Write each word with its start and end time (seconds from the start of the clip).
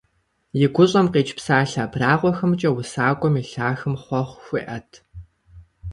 И 0.65 0.67
гущӀэм 0.73 1.07
къикӀ 1.13 1.33
псалъэ 1.37 1.79
абрагъуэхэмкӀэ 1.85 2.69
усакӀуэм 2.71 3.35
и 3.41 3.43
лъахэм 3.51 3.95
хъуэхъу 4.03 4.41
хуеӀэт. 4.45 4.89